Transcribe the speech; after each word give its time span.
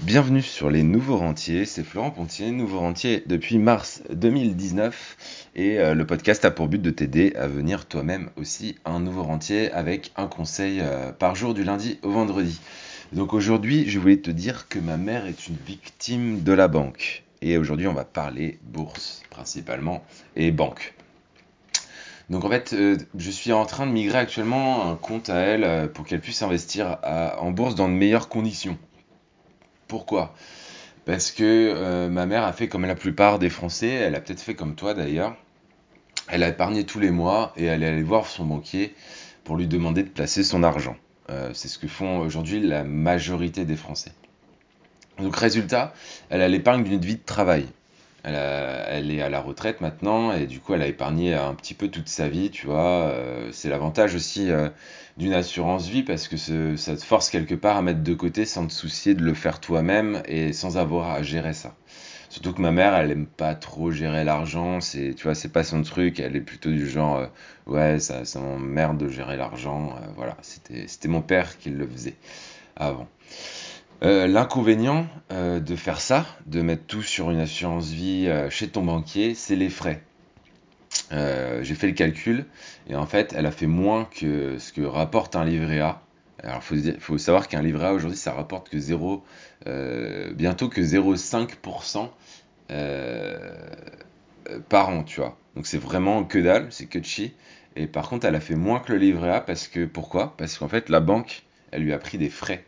Bienvenue 0.00 0.42
sur 0.42 0.70
les 0.70 0.82
Nouveaux 0.82 1.16
Rentiers, 1.16 1.64
c'est 1.64 1.84
Florent 1.84 2.10
Pontier, 2.10 2.50
Nouveau 2.50 2.80
Rentier 2.80 3.22
depuis 3.26 3.58
mars 3.58 4.02
2019 4.10 5.46
et 5.54 5.78
euh, 5.78 5.94
le 5.94 6.04
podcast 6.04 6.44
a 6.44 6.50
pour 6.50 6.66
but 6.66 6.82
de 6.82 6.90
t'aider 6.90 7.32
à 7.36 7.46
venir 7.46 7.86
toi-même 7.86 8.28
aussi 8.36 8.74
un 8.84 8.98
nouveau 8.98 9.22
rentier 9.22 9.70
avec 9.70 10.10
un 10.16 10.26
conseil 10.26 10.80
euh, 10.82 11.12
par 11.12 11.36
jour 11.36 11.54
du 11.54 11.62
lundi 11.62 12.00
au 12.02 12.10
vendredi. 12.10 12.60
Donc 13.12 13.32
aujourd'hui 13.32 13.88
je 13.88 14.00
voulais 14.00 14.16
te 14.16 14.32
dire 14.32 14.66
que 14.68 14.80
ma 14.80 14.96
mère 14.96 15.26
est 15.26 15.46
une 15.46 15.56
victime 15.64 16.42
de 16.42 16.52
la 16.52 16.66
banque 16.66 17.22
et 17.40 17.56
aujourd'hui 17.56 17.86
on 17.86 17.94
va 17.94 18.04
parler 18.04 18.58
bourse 18.64 19.22
principalement 19.30 20.04
et 20.34 20.50
banque. 20.50 20.94
Donc 22.30 22.44
en 22.44 22.50
fait, 22.50 22.72
euh, 22.72 22.98
je 23.16 23.30
suis 23.30 23.52
en 23.52 23.64
train 23.64 23.86
de 23.86 23.92
migrer 23.92 24.18
actuellement 24.18 24.90
un 24.90 24.96
compte 24.96 25.30
à 25.30 25.38
elle 25.38 25.92
pour 25.92 26.04
qu'elle 26.04 26.20
puisse 26.20 26.42
investir 26.42 26.98
en 27.04 27.52
bourse 27.52 27.76
dans 27.76 27.88
de 27.88 27.94
meilleures 27.94 28.28
conditions. 28.28 28.76
Pourquoi? 29.88 30.34
Parce 31.04 31.30
que 31.30 31.42
euh, 31.42 32.08
ma 32.08 32.26
mère 32.26 32.44
a 32.44 32.52
fait 32.52 32.68
comme 32.68 32.86
la 32.86 32.94
plupart 32.94 33.38
des 33.38 33.50
Français, 33.50 33.88
elle 33.88 34.14
a 34.14 34.20
peut-être 34.20 34.40
fait 34.40 34.54
comme 34.54 34.74
toi 34.74 34.94
d'ailleurs. 34.94 35.36
Elle 36.28 36.42
a 36.42 36.48
épargné 36.48 36.84
tous 36.84 37.00
les 37.00 37.10
mois 37.10 37.52
et 37.56 37.64
elle 37.64 37.82
est 37.82 37.88
allée 37.88 38.02
voir 38.02 38.26
son 38.26 38.44
banquier 38.44 38.94
pour 39.44 39.56
lui 39.56 39.66
demander 39.66 40.02
de 40.02 40.08
placer 40.08 40.42
son 40.42 40.62
argent. 40.62 40.96
Euh, 41.30 41.50
c'est 41.52 41.68
ce 41.68 41.78
que 41.78 41.88
font 41.88 42.20
aujourd'hui 42.20 42.60
la 42.60 42.84
majorité 42.84 43.64
des 43.64 43.76
Français. 43.76 44.12
Donc 45.18 45.36
résultat, 45.36 45.92
elle 46.30 46.40
a 46.40 46.48
l'épargne 46.48 46.82
d'une 46.82 47.00
vie 47.00 47.16
de 47.16 47.24
travail 47.24 47.66
elle, 48.24 49.10
est 49.10 49.20
à 49.20 49.28
la 49.28 49.40
retraite 49.40 49.80
maintenant 49.80 50.32
et 50.32 50.46
du 50.46 50.60
coup 50.60 50.74
elle 50.74 50.82
a 50.82 50.86
épargné 50.86 51.34
un 51.34 51.54
petit 51.54 51.74
peu 51.74 51.88
toute 51.88 52.08
sa 52.08 52.28
vie, 52.28 52.50
tu 52.50 52.66
vois. 52.66 53.08
Euh, 53.08 53.50
c'est 53.52 53.68
l'avantage 53.68 54.14
aussi 54.14 54.50
d'une 55.16 55.32
assurance 55.32 55.88
vie 55.88 56.02
parce 56.02 56.28
que 56.28 56.36
ça 56.76 56.96
te 56.96 57.04
force 57.04 57.30
quelque 57.30 57.54
part 57.54 57.76
à 57.76 57.82
mettre 57.82 58.02
de 58.02 58.14
côté 58.14 58.44
sans 58.44 58.66
te 58.66 58.72
soucier 58.72 59.14
de 59.14 59.22
le 59.22 59.34
faire 59.34 59.60
toi-même 59.60 60.22
et 60.26 60.52
sans 60.52 60.76
avoir 60.76 61.10
à 61.10 61.22
gérer 61.22 61.52
ça. 61.52 61.74
Surtout 62.28 62.52
que 62.52 62.60
ma 62.60 62.72
mère, 62.72 62.94
elle 62.94 63.12
aime 63.12 63.26
pas 63.26 63.54
trop 63.54 63.92
gérer 63.92 64.24
l'argent, 64.24 64.80
c'est, 64.80 65.14
tu 65.14 65.22
vois, 65.22 65.36
c'est 65.36 65.52
pas 65.52 65.62
son 65.62 65.82
truc, 65.82 66.18
elle 66.18 66.34
est 66.34 66.40
plutôt 66.40 66.70
du 66.70 66.88
genre, 66.88 67.18
euh, 67.18 67.26
ouais, 67.66 68.00
ça, 68.00 68.24
ça 68.24 68.40
m'emmerde 68.40 68.98
de 68.98 69.08
gérer 69.08 69.36
l'argent, 69.36 69.94
voilà, 70.16 70.36
c'était, 70.42 70.88
c'était 70.88 71.06
mon 71.06 71.22
père 71.22 71.58
qui 71.58 71.70
le 71.70 71.86
faisait 71.86 72.16
avant. 72.74 73.06
Euh, 74.02 74.26
l'inconvénient 74.26 75.06
euh, 75.32 75.60
de 75.60 75.76
faire 75.76 76.00
ça, 76.00 76.26
de 76.46 76.60
mettre 76.60 76.84
tout 76.86 77.02
sur 77.02 77.30
une 77.30 77.38
assurance 77.38 77.90
vie 77.90 78.26
euh, 78.28 78.50
chez 78.50 78.68
ton 78.68 78.82
banquier, 78.82 79.34
c'est 79.34 79.56
les 79.56 79.70
frais. 79.70 80.02
J'ai 81.10 81.74
fait 81.74 81.86
le 81.86 81.92
calcul 81.92 82.44
et 82.88 82.96
en 82.96 83.06
fait, 83.06 83.34
elle 83.36 83.46
a 83.46 83.50
fait 83.50 83.66
moins 83.66 84.06
que 84.06 84.58
ce 84.58 84.72
que 84.72 84.82
rapporte 84.82 85.36
un 85.36 85.44
livret 85.44 85.80
A. 85.80 86.00
Alors, 86.42 86.62
il 86.72 87.00
faut, 87.00 87.16
savoir 87.16 87.48
qu'un 87.48 87.62
livret 87.62 87.86
A 87.86 87.92
aujourd'hui, 87.94 88.18
ça 88.18 88.32
rapporte 88.32 88.68
que 88.68 88.78
0, 88.78 89.24
bientôt 90.34 90.68
que 90.68 90.80
0,5% 90.80 92.10
par 94.68 94.88
an, 94.88 95.04
tu 95.04 95.20
vois. 95.20 95.36
Donc, 95.56 95.66
c'est 95.66 95.78
vraiment 95.78 96.24
que 96.24 96.38
dalle, 96.38 96.66
c'est 96.70 96.86
que 96.86 97.02
chi. 97.02 97.32
Et 97.76 97.86
par 97.86 98.08
contre, 98.08 98.26
elle 98.26 98.34
a 98.34 98.40
fait 98.40 98.56
moins 98.56 98.80
que 98.80 98.92
le 98.92 98.98
livret 98.98 99.30
A 99.30 99.40
parce 99.40 99.68
que, 99.68 99.84
pourquoi? 99.84 100.36
Parce 100.36 100.58
qu'en 100.58 100.68
fait, 100.68 100.88
la 100.88 101.00
banque, 101.00 101.44
elle 101.70 101.82
lui 101.82 101.92
a 101.92 101.98
pris 101.98 102.18
des 102.18 102.30
frais 102.30 102.64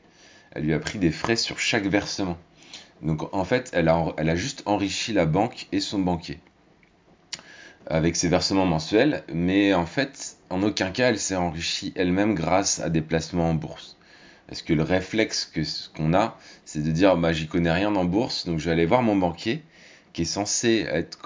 elle 0.57 0.65
lui 0.65 0.73
a 0.73 0.79
pris 0.79 0.99
des 0.99 1.11
frais 1.11 1.37
sur 1.37 1.59
chaque 1.59 1.87
versement. 1.87 2.39
Donc 3.03 3.35
en 3.35 3.45
fait, 3.45 3.71
elle 3.75 3.89
a 3.89 4.37
juste 4.37 4.63
enrichi 4.65 5.13
la 5.13 5.27
banque 5.27 5.67
et 5.71 5.81
son 5.81 5.99
banquier 5.99 6.39
avec 7.87 8.17
ses 8.17 8.29
versements 8.29 8.67
mensuels, 8.67 9.23
mais 9.33 9.75
en 9.75 9.87
fait, 9.87 10.37
en 10.51 10.63
aucun 10.63 10.91
cas, 10.91 11.11
elle 11.11 11.19
s'est 11.19 11.37
enrichie 11.37 11.93
elle-même 11.97 12.35
grâce 12.35 12.81
à 12.81 12.91
des 12.91 13.03
placements 13.03 13.51
en 13.51 13.55
bourse. 13.55 13.97
Parce 14.49 14.63
que 14.63 14.73
le 14.73 14.83
réflexe 14.83 15.51
qu'on 15.97 16.15
a, 16.15 16.39
c'est 16.65 16.83
de 16.83 16.91
dire, 16.91 17.17
bah, 17.17 17.33
j'y 17.33 17.49
connais 17.49 17.73
rien 17.73 17.95
en 17.95 18.05
bourse, 18.05 18.47
donc 18.47 18.59
je 18.59 18.67
vais 18.67 18.73
aller 18.73 18.87
voir 18.87 19.03
mon 19.03 19.17
banquier, 19.17 19.63
qui 20.13 20.23
est 20.23 20.25
censé 20.25 20.87
être, 20.89 21.19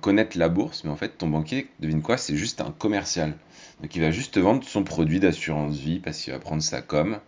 connaître 0.00 0.36
la 0.36 0.48
bourse, 0.48 0.84
mais 0.84 0.90
en 0.90 0.96
fait, 0.96 1.16
ton 1.16 1.28
banquier, 1.28 1.68
devine 1.80 2.02
quoi, 2.02 2.18
c'est 2.18 2.36
juste 2.36 2.60
un 2.60 2.70
commercial. 2.70 3.34
Donc 3.80 3.96
il 3.96 4.02
va 4.02 4.10
juste 4.10 4.34
te 4.34 4.40
vendre 4.40 4.62
son 4.64 4.84
produit 4.84 5.20
d'assurance 5.20 5.76
vie 5.76 6.00
parce 6.00 6.20
qu'il 6.20 6.32
va 6.32 6.38
prendre 6.38 6.62
sa 6.62 6.82
com, 6.82 7.18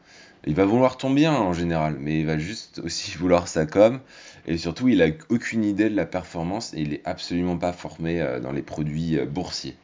il 0.46 0.54
va 0.54 0.64
vouloir 0.64 0.96
ton 0.96 1.10
bien 1.10 1.34
en 1.34 1.52
général, 1.52 1.96
mais 2.00 2.20
il 2.20 2.26
va 2.26 2.38
juste 2.38 2.80
aussi 2.84 3.12
vouloir 3.18 3.48
sa 3.48 3.66
com. 3.66 4.00
Et 4.46 4.58
surtout, 4.58 4.88
il 4.88 5.02
a 5.02 5.08
aucune 5.28 5.64
idée 5.64 5.90
de 5.90 5.96
la 5.96 6.06
performance 6.06 6.72
et 6.74 6.80
il 6.80 6.94
est 6.94 7.02
absolument 7.04 7.58
pas 7.58 7.72
formé 7.72 8.20
euh, 8.20 8.38
dans 8.38 8.52
les 8.52 8.62
produits 8.62 9.18
euh, 9.18 9.26
boursiers. 9.26 9.76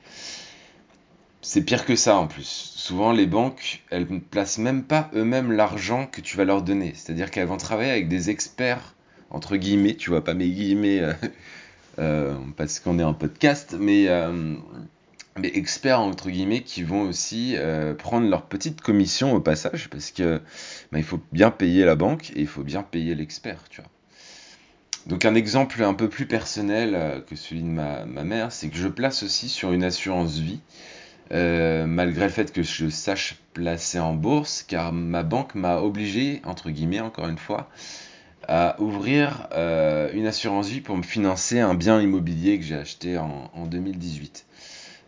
C'est 1.41 1.63
pire 1.63 1.85
que 1.85 1.97
ça 1.97 2.17
en 2.17 2.29
plus. 2.29 2.73
Souvent, 2.77 3.11
les 3.11 3.27
banques, 3.27 3.83
elles 3.91 4.07
ne 4.09 4.21
placent 4.21 4.59
même 4.59 4.85
pas 4.85 5.11
eux-mêmes 5.15 5.51
l'argent 5.51 6.07
que 6.07 6.21
tu 6.21 6.37
vas 6.37 6.45
leur 6.45 6.63
donner. 6.63 6.93
C'est-à-dire 6.95 7.33
qu'elles 7.33 7.49
vont 7.49 7.57
travailler 7.57 7.91
avec 7.91 8.09
des 8.09 8.31
experts, 8.31 8.95
entre 9.31 9.57
guillemets, 9.57 9.95
tu 9.97 10.11
vois 10.11 10.23
pas 10.23 10.35
mes 10.35 10.49
guillemets, 10.49 11.03
euh, 11.99 12.35
parce 12.57 12.79
qu'on 12.79 13.01
est 13.01 13.05
en 13.05 13.15
podcast, 13.15 13.75
mais 13.77 14.07
mais 15.39 15.51
experts 15.55 16.01
entre 16.01 16.31
guillemets 16.31 16.63
qui 16.63 16.83
vont 16.83 17.03
aussi 17.03 17.55
euh, 17.57 17.95
prendre 17.95 18.29
leur 18.29 18.43
petite 18.43 18.81
commission 18.81 19.35
au 19.35 19.41
passage 19.41 19.89
parce 19.89 20.11
que 20.11 20.41
bah, 20.91 20.99
il 20.99 21.05
faut 21.05 21.21
bien 21.33 21.51
payer 21.51 21.85
la 21.85 21.95
banque 21.95 22.31
et 22.37 22.41
il 22.41 22.47
faut 22.47 22.63
bien 22.63 22.83
payer 22.83 23.15
l'expert, 23.15 23.65
tu 23.71 23.81
vois. 23.81 23.91
Donc 25.07 25.25
un 25.25 25.35
exemple 25.35 25.83
un 25.83 25.95
peu 25.95 26.09
plus 26.09 26.27
personnel 26.27 26.95
euh, 26.95 27.21
que 27.21 27.35
celui 27.35 27.63
de 27.63 27.67
ma, 27.67 28.05
mère, 28.05 28.53
c'est 28.53 28.69
que 28.69 28.77
je 28.77 28.89
place 28.89 29.23
aussi 29.23 29.49
sur 29.49 29.73
une 29.73 29.83
assurance 29.83 30.39
vie, 30.39 30.61
euh, 31.33 31.87
malgré 31.87 32.27
le 32.27 32.31
fait 32.31 32.53
que 32.53 32.63
je 32.63 32.89
sache 32.89 33.37
placer 33.53 33.99
en 33.99 34.15
bourse, 34.15 34.63
car 34.63 34.93
ma 34.93 35.25
banque 35.25 35.55
m'a 35.55 35.79
obligé, 35.79 36.41
entre 36.45 36.71
guillemets 36.71 37.01
encore 37.01 37.27
une 37.27 37.39
fois, 37.39 37.69
à 38.47 38.77
ouvrir 38.81 39.49
une 40.15 40.27
assurance 40.27 40.69
vie 40.69 40.81
pour 40.81 40.97
me 40.97 41.03
financer 41.03 41.61
un 41.61 41.75
bien 41.75 42.01
immobilier 42.01 42.59
que 42.59 42.65
j'ai 42.65 42.77
acheté 42.77 43.17
en, 43.19 43.51
en 43.55 43.67
2018. 43.67 44.47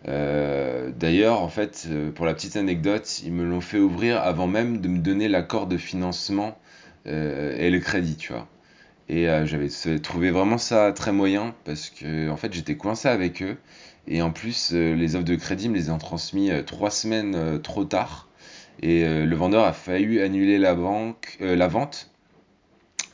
Euh, 0.09 0.91
d'ailleurs, 0.95 1.41
en 1.41 1.49
fait, 1.49 1.87
euh, 1.89 2.11
pour 2.11 2.27
la 2.27 2.35
petite 2.35 2.57
anecdote, 2.57 3.23
ils 3.25 3.33
me 3.33 3.45
l'ont 3.45 3.61
fait 3.61 3.79
ouvrir 3.79 4.23
avant 4.23 4.47
même 4.47 4.81
de 4.81 4.89
me 4.89 4.99
donner 4.99 5.29
l'accord 5.29 5.67
de 5.67 5.77
financement 5.79 6.59
euh, 7.07 7.57
et 7.57 7.71
le 7.71 7.81
crédit, 7.81 8.17
tu 8.17 8.33
vois. 8.33 8.49
Et 9.09 9.27
j'avais 9.45 9.69
trouvé 9.99 10.31
vraiment 10.31 10.57
ça 10.57 10.91
très 10.93 11.13
moyen 11.13 11.55
parce 11.67 11.91
que 11.91 12.31
en 12.31 12.39
fait 12.39 12.55
j'étais 12.55 12.77
coincé 12.79 13.07
avec 13.07 13.43
eux 13.43 13.59
et 14.09 14.23
en 14.23 14.31
plus 14.31 14.73
les 14.73 15.15
offres 15.15 15.27
de 15.27 15.35
crédit 15.35 15.69
me 15.69 15.75
les 15.75 15.91
ont 15.91 15.99
transmis 15.99 16.51
trois 16.65 16.91
semaines 16.91 17.61
trop 17.61 17.85
tard 17.85 18.31
et 18.81 19.05
le 19.05 19.37
vendeur 19.37 19.65
a 19.65 19.75
failli 19.75 20.23
annuler 20.23 20.57
la 20.57 20.73
vente 20.73 22.11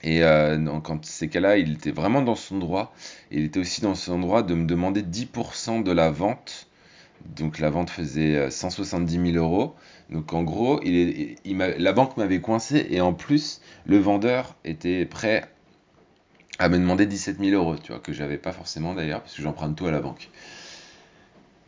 et 0.05 0.21
donc, 0.59 0.85
quand 0.85 1.05
ces 1.05 1.29
cas-là, 1.29 1.59
il 1.59 1.73
était 1.73 1.91
vraiment 1.91 2.23
dans 2.23 2.37
son 2.37 2.59
droit. 2.59 2.95
Il 3.33 3.43
était 3.43 3.59
aussi 3.59 3.81
dans 3.81 3.97
son 3.97 4.21
droit 4.21 4.45
de 4.45 4.55
me 4.55 4.67
demander 4.67 5.03
10% 5.03 5.83
de 5.83 5.91
la 5.91 6.13
vente 6.13 6.70
donc 7.37 7.59
la 7.59 7.71
vente 7.71 7.91
faisait 7.91 8.51
170 8.51 9.17
euh, 9.19 9.33
000 9.33 9.45
euros. 9.45 9.75
Donc 10.11 10.33
en 10.33 10.43
gros, 10.43 10.81
la 10.85 11.93
banque 11.93 12.17
m'avait 12.17 12.41
coincé 12.41 12.87
et 12.91 13.01
en 13.01 13.13
plus, 13.13 13.61
le 13.87 13.99
vendeur 13.99 14.57
était 14.65 15.07
prêt 15.07 15.49
à 16.59 16.69
me 16.69 16.79
demander 16.79 17.07
17 17.07 17.39
000 17.39 17.51
euros, 17.53 17.77
tu 17.77 17.93
vois, 17.93 18.01
que 18.01 18.13
j'avais 18.13 18.37
pas 18.37 18.53
forcément 18.53 18.95
d'ailleurs, 18.95 19.21
parce 19.21 19.35
que 19.35 19.43
j'emprunte 19.43 19.77
tout 19.77 19.87
à 19.87 19.91
la 19.91 20.01
banque. 20.01 20.29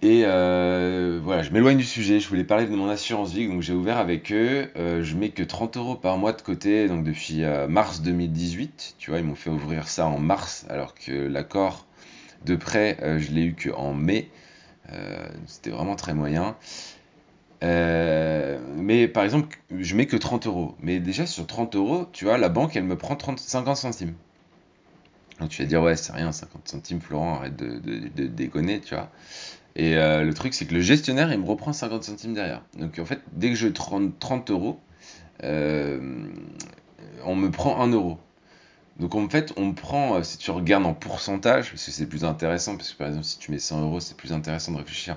Et 0.02 0.22
euh, 0.24 1.20
voilà, 1.22 1.44
je 1.44 1.52
m'éloigne 1.52 1.78
du 1.78 1.84
sujet, 1.84 2.18
je 2.18 2.28
voulais 2.28 2.42
parler 2.42 2.66
de 2.66 2.74
mon 2.74 2.88
assurance 2.88 3.32
vie, 3.32 3.46
donc 3.46 3.62
j'ai 3.62 3.72
ouvert 3.72 3.98
avec 3.98 4.32
eux, 4.32 4.68
euh, 4.76 5.00
je 5.02 5.14
mets 5.14 5.28
que 5.28 5.44
30 5.44 5.76
euros 5.76 5.94
par 5.94 6.18
mois 6.18 6.32
de 6.32 6.42
côté, 6.42 6.88
donc 6.88 7.04
depuis 7.04 7.42
mars 7.68 8.02
2018, 8.02 8.96
tu 8.98 9.10
vois, 9.10 9.20
ils 9.20 9.24
m'ont 9.24 9.36
fait 9.36 9.50
ouvrir 9.50 9.86
ça 9.86 10.06
en 10.08 10.18
mars, 10.18 10.66
alors 10.68 10.94
que 10.94 11.12
l'accord 11.12 11.86
de 12.44 12.56
prêt, 12.56 12.98
je 13.20 13.30
l'ai 13.30 13.44
eu 13.44 13.54
qu'en 13.54 13.94
mai, 13.94 14.28
euh, 14.28 14.41
c'était 15.46 15.70
vraiment 15.70 15.96
très 15.96 16.14
moyen. 16.14 16.56
Euh, 17.62 18.58
mais 18.76 19.06
par 19.06 19.24
exemple, 19.24 19.56
je 19.70 19.94
mets 19.94 20.06
que 20.06 20.16
30 20.16 20.46
euros. 20.46 20.74
Mais 20.80 20.98
déjà 20.98 21.26
sur 21.26 21.46
30 21.46 21.76
euros, 21.76 22.06
tu 22.12 22.24
vois, 22.24 22.38
la 22.38 22.48
banque, 22.48 22.76
elle 22.76 22.84
me 22.84 22.96
prend 22.96 23.16
30, 23.16 23.38
50 23.38 23.76
centimes. 23.76 24.14
Donc 25.40 25.50
tu 25.50 25.62
vas 25.62 25.68
dire, 25.68 25.82
ouais, 25.82 25.96
c'est 25.96 26.12
rien, 26.12 26.32
50 26.32 26.68
centimes, 26.68 27.00
Florent, 27.00 27.36
arrête 27.36 27.56
de, 27.56 27.78
de, 27.78 28.26
déconner, 28.26 28.80
tu 28.80 28.94
vois. 28.94 29.10
Et 29.76 29.96
euh, 29.96 30.22
le 30.22 30.34
truc, 30.34 30.54
c'est 30.54 30.66
que 30.66 30.74
le 30.74 30.80
gestionnaire, 30.80 31.32
il 31.32 31.38
me 31.38 31.46
reprend 31.46 31.72
50 31.72 32.04
centimes 32.04 32.34
derrière. 32.34 32.62
Donc 32.78 32.98
en 32.98 33.04
fait, 33.04 33.20
dès 33.32 33.50
que 33.50 33.56
je 33.56 33.68
30, 33.68 34.18
30 34.18 34.50
euros, 34.50 34.80
on 35.42 37.36
me 37.36 37.50
prend 37.50 37.80
1 37.80 37.88
euro. 37.92 38.18
Donc 38.98 39.14
en 39.14 39.28
fait, 39.28 39.52
on 39.56 39.72
prend, 39.72 40.16
euh, 40.16 40.22
si 40.22 40.38
tu 40.38 40.50
regardes 40.50 40.84
en 40.86 40.94
pourcentage, 40.94 41.70
parce 41.70 41.84
que 41.84 41.90
c'est 41.90 42.06
plus 42.06 42.24
intéressant, 42.24 42.76
parce 42.76 42.92
que 42.92 42.98
par 42.98 43.08
exemple, 43.08 43.24
si 43.24 43.38
tu 43.38 43.50
mets 43.50 43.58
100 43.58 43.82
euros, 43.82 44.00
c'est 44.00 44.16
plus 44.16 44.32
intéressant 44.32 44.72
de 44.72 44.78
réfléchir 44.78 45.16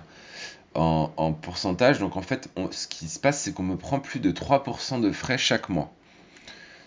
en, 0.74 1.33
pourcentage. 1.33 2.00
Donc 2.00 2.18
en 2.18 2.22
fait, 2.22 2.50
ce 2.72 2.88
qui 2.88 3.07
se 3.07 3.19
passe, 3.19 3.39
c'est 3.39 3.54
qu'on 3.54 3.63
me 3.63 3.77
prend 3.77 4.00
plus 4.00 4.19
de 4.19 4.31
3% 4.31 5.01
de 5.01 5.12
frais 5.12 5.38
chaque 5.38 5.69
mois. 5.69 5.92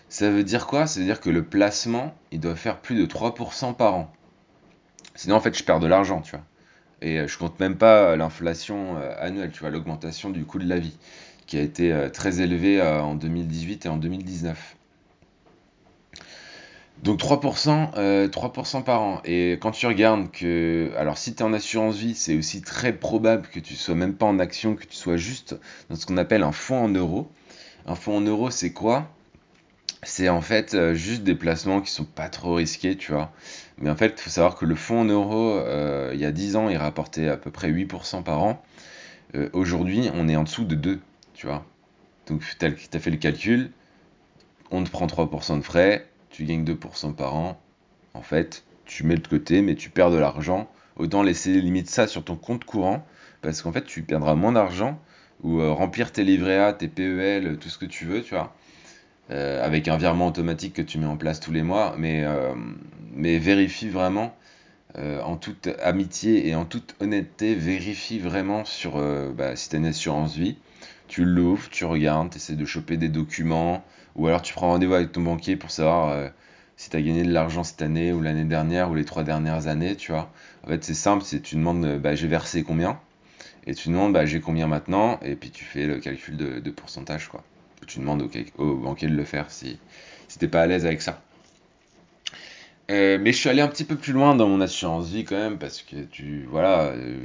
Ça 0.09 0.29
veut 0.29 0.43
dire 0.43 0.67
quoi? 0.67 0.87
Ça 0.87 0.99
veut 0.99 1.05
dire 1.05 1.21
que 1.21 1.29
le 1.29 1.43
placement, 1.43 2.13
il 2.31 2.39
doit 2.39 2.55
faire 2.55 2.79
plus 2.79 2.95
de 2.95 3.05
3% 3.05 3.75
par 3.75 3.95
an. 3.95 4.11
Sinon, 5.15 5.35
en 5.35 5.41
fait, 5.41 5.57
je 5.57 5.63
perds 5.63 5.79
de 5.79 5.87
l'argent, 5.87 6.21
tu 6.21 6.31
vois. 6.31 6.45
Et 7.01 7.19
euh, 7.19 7.27
je 7.27 7.37
compte 7.37 7.59
même 7.59 7.77
pas 7.77 8.15
l'inflation 8.15 8.97
euh, 8.97 9.13
annuelle, 9.19 9.51
tu 9.51 9.61
vois, 9.61 9.69
l'augmentation 9.69 10.29
du 10.29 10.45
coût 10.45 10.59
de 10.59 10.67
la 10.67 10.79
vie, 10.79 10.97
qui 11.47 11.57
a 11.57 11.61
été 11.61 12.09
très 12.13 12.41
élevée 12.41 12.81
en 12.81 13.15
2018 13.15 13.85
et 13.85 13.89
en 13.89 13.97
2019. 13.97 14.75
Donc 17.03 17.19
3%, 17.19 17.91
euh, 17.95 18.27
3% 18.27 18.83
par 18.83 19.01
an. 19.01 19.21
Et 19.23 19.57
quand 19.61 19.71
tu 19.71 19.87
regardes 19.87 20.31
que, 20.31 20.91
alors 20.97 21.17
si 21.17 21.33
tu 21.33 21.39
es 21.39 21.45
en 21.45 21.53
assurance 21.53 21.95
vie, 21.95 22.13
c'est 22.13 22.37
aussi 22.37 22.61
très 22.61 22.91
probable 22.93 23.47
que 23.47 23.59
tu 23.59 23.75
sois 23.75 23.95
même 23.95 24.15
pas 24.15 24.25
en 24.25 24.37
action, 24.39 24.75
que 24.75 24.85
tu 24.85 24.95
sois 24.95 25.15
juste 25.15 25.55
dans 25.89 25.95
ce 25.95 26.05
qu'on 26.05 26.17
appelle 26.17 26.43
un 26.43 26.51
fonds 26.51 26.83
en 26.83 26.89
euros. 26.89 27.29
Un 27.85 27.95
fonds 27.95 28.17
en 28.17 28.21
euros, 28.21 28.51
c'est 28.51 28.73
quoi? 28.73 29.09
C'est 30.03 30.29
en 30.29 30.41
fait 30.41 30.73
euh, 30.73 30.93
juste 30.93 31.23
des 31.23 31.35
placements 31.35 31.81
qui 31.81 31.91
sont 31.91 32.05
pas 32.05 32.29
trop 32.29 32.55
risqués, 32.55 32.97
tu 32.97 33.11
vois. 33.13 33.31
Mais 33.77 33.89
en 33.89 33.95
fait, 33.95 34.15
il 34.17 34.21
faut 34.21 34.29
savoir 34.29 34.55
que 34.55 34.65
le 34.65 34.75
fonds 34.75 35.01
en 35.01 35.05
euros, 35.05 35.57
euh, 35.57 36.11
il 36.13 36.19
y 36.19 36.25
a 36.25 36.31
10 36.31 36.55
ans, 36.57 36.69
il 36.69 36.77
rapportait 36.77 37.29
à 37.29 37.37
peu 37.37 37.51
près 37.51 37.69
8% 37.69 38.23
par 38.23 38.43
an. 38.43 38.61
Euh, 39.35 39.49
Aujourd'hui, 39.53 40.09
on 40.13 40.27
est 40.27 40.35
en 40.35 40.43
dessous 40.43 40.65
de 40.65 40.75
2, 40.75 40.99
tu 41.33 41.47
vois. 41.47 41.65
Donc 42.27 42.41
tu 42.41 42.65
as 42.65 42.99
fait 42.99 43.11
le 43.11 43.17
calcul, 43.17 43.71
on 44.71 44.83
te 44.83 44.89
prend 44.89 45.07
3% 45.07 45.57
de 45.57 45.63
frais, 45.63 46.08
tu 46.39 46.45
gagnes 46.45 46.63
2% 46.63 47.13
par 47.13 47.35
an. 47.35 47.59
En 48.13 48.21
fait, 48.21 48.63
tu 48.85 49.05
mets 49.05 49.17
de 49.17 49.27
côté, 49.27 49.61
mais 49.61 49.75
tu 49.75 49.89
perds 49.89 50.11
de 50.11 50.17
l'argent. 50.17 50.69
Autant 50.95 51.21
laisser 51.21 51.59
limite 51.59 51.89
ça 51.89 52.07
sur 52.07 52.23
ton 52.23 52.37
compte 52.37 52.63
courant, 52.63 53.05
parce 53.41 53.61
qu'en 53.61 53.73
fait, 53.73 53.83
tu 53.83 54.03
perdras 54.03 54.35
moins 54.35 54.53
d'argent, 54.53 55.01
ou 55.43 55.59
euh, 55.59 55.73
remplir 55.73 56.13
tes 56.13 56.23
livrets 56.23 56.57
A, 56.57 56.71
tes 56.71 56.87
PEL, 56.87 57.57
tout 57.59 57.67
ce 57.67 57.77
que 57.77 57.85
tu 57.85 58.05
veux, 58.05 58.21
tu 58.21 58.35
vois. 58.35 58.55
Euh, 59.31 59.63
avec 59.65 59.89
un 59.89 59.97
virement 59.97 60.27
automatique 60.27 60.73
que 60.75 60.81
tu 60.81 60.97
mets 60.97 61.05
en 61.05 61.17
place 61.17 61.41
tous 61.41 61.51
les 61.51 61.61
mois, 61.61 61.95
mais, 61.97 62.23
euh, 62.23 62.53
mais 63.13 63.37
vérifie 63.37 63.89
vraiment, 63.89 64.33
en 64.97 65.37
toute 65.37 65.69
amitié 65.83 66.47
et 66.47 66.55
en 66.55 66.65
toute 66.65 66.95
honnêteté, 66.99 67.53
vérifie 67.53 68.17
vraiment 68.17 68.65
sur 68.65 68.97
bah, 69.33 69.55
si 69.55 69.69
tu 69.69 69.75
as 69.75 69.79
une 69.79 69.85
assurance 69.85 70.35
vie. 70.35 70.57
Tu 71.07 71.25
l'ouvres, 71.25 71.69
tu 71.69 71.85
regardes, 71.85 72.31
tu 72.31 72.37
essaies 72.37 72.55
de 72.55 72.65
choper 72.65 72.97
des 72.97 73.07
documents, 73.07 73.83
ou 74.15 74.27
alors 74.27 74.41
tu 74.41 74.53
prends 74.53 74.69
rendez-vous 74.69 74.93
avec 74.93 75.11
ton 75.11 75.21
banquier 75.21 75.55
pour 75.55 75.71
savoir 75.71 76.09
euh, 76.09 76.27
si 76.77 76.89
tu 76.89 76.97
as 76.97 77.01
gagné 77.01 77.23
de 77.23 77.31
l'argent 77.31 77.63
cette 77.63 77.81
année, 77.81 78.13
ou 78.13 78.21
l'année 78.21 78.45
dernière, 78.45 78.89
ou 78.89 78.95
les 78.95 79.05
trois 79.05 79.23
dernières 79.23 79.67
années, 79.67 79.95
tu 79.95 80.11
vois. 80.11 80.31
En 80.63 80.67
fait, 80.67 80.83
c'est 80.83 80.93
simple, 80.93 81.23
c'est 81.25 81.41
tu 81.41 81.55
demandes, 81.55 81.83
euh, 81.85 81.99
bah, 81.99 82.15
j'ai 82.15 82.27
versé 82.27 82.63
combien, 82.63 82.99
et 83.67 83.75
tu 83.75 83.89
demandes, 83.89 84.13
bah, 84.13 84.25
j'ai 84.25 84.39
combien 84.39 84.67
maintenant, 84.67 85.19
et 85.21 85.35
puis 85.35 85.51
tu 85.51 85.65
fais 85.65 85.85
le 85.85 85.99
calcul 85.99 86.37
de, 86.37 86.71
pourcentage, 86.71 87.27
quoi. 87.27 87.43
Tu 87.87 87.99
demandes 87.99 88.21
au, 88.21 88.63
au 88.63 88.75
banquier 88.75 89.07
de 89.07 89.15
le 89.15 89.25
faire 89.25 89.51
si, 89.51 89.79
si 90.27 90.37
t'es 90.39 90.47
pas 90.47 90.61
à 90.61 90.67
l'aise 90.67 90.85
avec 90.85 91.01
ça. 91.01 91.21
Euh, 92.89 93.19
mais 93.21 93.31
je 93.31 93.37
suis 93.37 93.49
allé 93.49 93.61
un 93.61 93.67
petit 93.67 93.83
peu 93.83 93.95
plus 93.95 94.13
loin 94.13 94.35
dans 94.35 94.47
mon 94.47 94.61
assurance 94.61 95.09
vie 95.09 95.23
quand 95.23 95.35
même 95.35 95.59
parce 95.59 95.83
que 95.83 95.97
tu 95.97 96.47
voilà, 96.49 96.87
euh, 96.87 97.19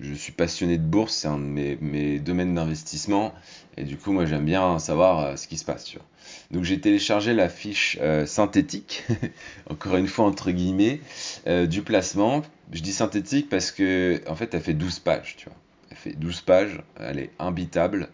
je, 0.00 0.14
suis 0.14 0.32
passionné 0.32 0.78
de 0.78 0.82
bourse, 0.82 1.14
c'est 1.14 1.28
un 1.28 1.36
de 1.36 1.42
mes, 1.42 2.18
domaines 2.18 2.54
d'investissement 2.54 3.34
et 3.76 3.84
du 3.84 3.98
coup 3.98 4.12
moi 4.12 4.24
j'aime 4.24 4.46
bien 4.46 4.78
savoir 4.78 5.20
euh, 5.20 5.36
ce 5.36 5.46
qui 5.46 5.58
se 5.58 5.64
passe, 5.64 5.84
tu 5.84 5.98
vois. 5.98 6.06
Donc 6.52 6.64
j'ai 6.64 6.80
téléchargé 6.80 7.34
la 7.34 7.50
fiche 7.50 7.98
synthétique, 8.24 9.04
encore 9.70 9.96
une 9.96 10.06
fois 10.06 10.24
entre 10.24 10.50
guillemets, 10.52 11.00
du 11.66 11.82
placement. 11.82 12.42
Je 12.72 12.80
dis 12.80 12.92
synthétique 12.92 13.50
parce 13.50 13.72
que 13.72 14.22
en 14.26 14.34
fait 14.34 14.54
elle 14.54 14.62
fait 14.62 14.72
12 14.72 15.00
pages, 15.00 15.34
tu 15.36 15.46
vois. 15.46 15.58
Elle 15.90 15.96
fait 15.96 16.12
12 16.12 16.40
pages, 16.40 16.80
elle 16.98 17.18
est 17.18 17.30
imbitable. 17.38 18.08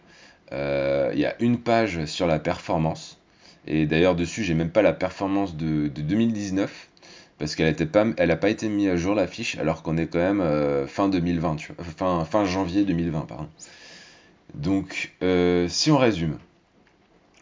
Il 0.51 1.19
y 1.19 1.25
a 1.25 1.35
une 1.39 1.59
page 1.59 2.03
sur 2.05 2.27
la 2.27 2.39
performance. 2.39 3.20
Et 3.67 3.85
d'ailleurs, 3.85 4.15
dessus, 4.15 4.43
j'ai 4.43 4.53
même 4.53 4.71
pas 4.71 4.81
la 4.81 4.93
performance 4.93 5.55
de, 5.55 5.87
de 5.87 6.01
2019, 6.01 6.89
parce 7.37 7.55
qu'elle 7.55 7.67
était 7.67 7.85
pas, 7.85 8.05
pas 8.05 8.49
été 8.49 8.69
mise 8.69 8.89
à 8.89 8.95
jour 8.95 9.15
la 9.15 9.27
fiche, 9.27 9.57
alors 9.57 9.83
qu'on 9.83 9.97
est 9.97 10.07
quand 10.07 10.19
même 10.19 10.41
euh, 10.41 10.87
fin 10.87 11.09
2020, 11.09 11.55
tu 11.57 11.73
vois, 11.73 12.25
fin, 12.25 12.45
janvier 12.45 12.83
2020, 12.83 13.21
pardon. 13.21 13.49
Donc, 14.55 15.13
euh, 15.21 15.67
si 15.67 15.91
on 15.91 15.97
résume, 15.97 16.37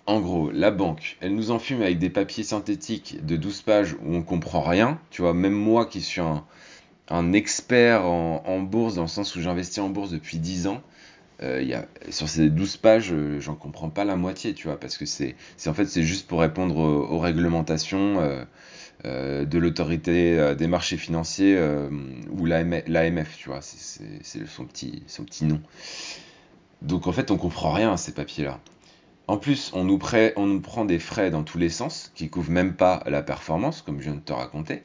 en 0.06 0.19
gros, 0.19 0.51
la 0.51 0.71
banque, 0.71 1.18
elle 1.21 1.36
nous 1.36 1.51
enfume 1.51 1.81
avec 1.81 2.00
des 2.00 2.10
papiers 2.10 2.44
synthétiques 2.44 3.25
de 3.25 3.36
12 3.36 3.62
pages 3.62 3.94
où 4.04 4.16
on 4.16 4.21
comprend 4.21 4.62
rien. 4.62 5.00
Tu 5.12 5.21
vois, 5.21 5.33
même 5.33 5.54
moi 5.54 5.86
qui 5.86 6.01
suis 6.01 6.21
un, 6.21 7.33
expert 7.33 8.06
en 8.06 8.60
bourse, 8.62 8.95
dans 8.95 9.04
le 9.04 9.07
sens 9.07 9.36
où 9.36 9.42
j'investis 9.42 9.80
en 9.80 9.89
bourse 9.89 10.12
depuis 10.12 10.38
10 10.38 10.68
ans, 10.68 10.81
euh, 11.41 11.81
sur 12.09 12.27
ces 12.27 12.50
12 12.50 12.77
pages, 12.77 13.13
euh, 13.13 13.39
j'en 13.39 13.56
comprends 13.56 13.89
pas 13.89 14.03
la 14.03 14.15
moitié, 14.15 14.53
tu 14.53 14.68
vois, 14.68 14.80
parce 14.80 14.97
que 14.97 15.06
c'est, 15.06 15.36
en 15.68 15.74
fait, 15.74 15.86
c'est 15.86 16.03
juste 16.03 16.27
pour 16.27 16.41
répondre 16.41 16.77
aux, 16.77 17.19
réglementations 17.19 18.45
euh, 19.06 19.45
de 19.45 19.57
l'autorité 19.57 20.56
des 20.56 20.68
marchés 20.68 20.97
financiers 20.97 21.57
ou 22.31 22.45
l'AMF, 22.45 23.38
tu 23.38 23.50
vois, 23.50 23.62
c'est, 23.62 24.47
son 24.47 24.65
petit, 24.65 25.03
son 25.07 25.24
petit 25.24 25.45
nom. 25.45 25.62
Donc 26.81 27.07
en 27.07 27.12
fait, 27.12 27.31
on 27.31 27.38
comprend 27.38 27.71
rien 27.71 27.94
à 27.94 27.97
ces 27.97 28.13
papiers-là. 28.13 28.59
En 29.27 29.38
plus, 29.38 29.71
on 29.74 29.83
nous, 29.83 30.00
on 30.35 30.45
nous 30.45 30.59
prend 30.59 30.85
des 30.85 31.00
frais 31.00 31.30
dans 31.30 31.44
tous 31.44 31.57
les 31.57 31.69
sens, 31.69 32.12
qui 32.15 32.30
couvrent 32.30 32.51
même 32.51 32.74
pas 32.74 33.03
la 33.06 33.21
performance, 33.21 33.81
comme 33.81 34.00
je 34.00 34.06
viens 34.06 34.15
de 34.15 34.21
te 34.21 34.33
raconter. 34.33 34.83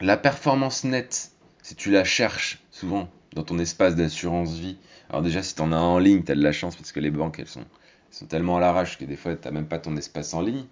La 0.00 0.16
performance 0.16 0.84
nette, 0.84 1.32
si 1.62 1.74
tu 1.74 1.90
la 1.90 2.04
cherches 2.04 2.62
souvent 2.70 3.08
dans 3.36 3.42
ton 3.42 3.58
espace 3.58 3.94
d'assurance 3.94 4.54
vie, 4.54 4.78
alors 5.10 5.22
déjà 5.22 5.42
si 5.42 5.54
tu 5.54 5.60
en 5.60 5.70
as 5.70 5.76
en 5.76 5.98
ligne, 5.98 6.24
tu 6.24 6.32
as 6.32 6.34
de 6.34 6.42
la 6.42 6.52
chance 6.52 6.74
parce 6.74 6.90
que 6.90 7.00
les 7.00 7.10
banques 7.10 7.38
elles 7.38 7.46
sont, 7.46 7.64
tellement 8.28 8.56
à 8.56 8.60
l'arrache 8.60 8.96
que 8.96 9.04
des 9.04 9.16
fois 9.16 9.36
tu 9.36 9.46
n'as 9.46 9.52
même 9.52 9.66
pas 9.66 9.78
ton 9.78 9.94
espace 9.96 10.32
en 10.32 10.40
ligne. 10.40 10.64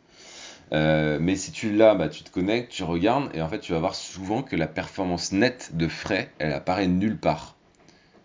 Euh, 0.73 1.19
mais 1.21 1.37
si 1.37 1.53
tu 1.53 1.71
l'as, 1.77 1.95
bah, 1.95 2.09
tu 2.09 2.25
te 2.25 2.31
connectes, 2.31 2.73
tu 2.73 2.83
regardes 2.83 3.31
et 3.37 3.43
en 3.43 3.49
fait 3.51 3.61
tu 3.61 3.73
vas 3.73 3.79
voir 3.81 3.95
souvent 3.95 4.43
que 4.43 4.57
la 4.57 4.67
performance 4.67 5.31
nette 5.31 5.73
de 5.75 5.87
frais, 5.89 6.31
elle 6.39 6.53
apparaît 6.53 6.87
nulle 6.87 7.19
part. 7.19 7.55